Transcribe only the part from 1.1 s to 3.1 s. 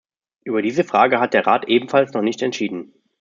hat der Rat ebenfalls noch nicht entschieden.